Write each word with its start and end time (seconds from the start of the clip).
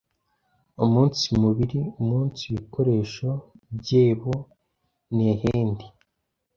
umunsi 0.83 1.25
mubiri 1.41 1.79
umunsi 2.01 2.41
bikoresho 2.55 3.29
byebo 3.79 4.33
n’ehendi. 5.15 5.85